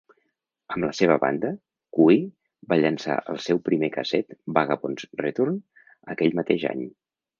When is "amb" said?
0.75-0.77